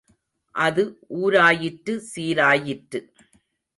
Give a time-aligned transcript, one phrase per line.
[0.55, 0.83] அது
[1.09, 3.01] ஊராயிற்று, சீராயிற்று.